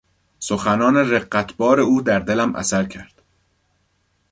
[0.39, 3.21] سخنان رقتبار او در دلم اثر کرد.